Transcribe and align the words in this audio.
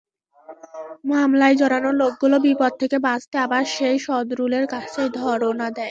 মামলায় 1.09 1.55
জড়ানো 1.59 1.89
লোকগুলো 2.01 2.35
বিপদ 2.45 2.71
থেকে 2.81 2.97
বাঁচতে 3.07 3.35
আবার 3.45 3.63
সেই 3.75 3.97
সদরুলের 4.05 4.65
কাছেই 4.73 5.09
ধরনা 5.19 5.67
দেয়। 5.67 5.79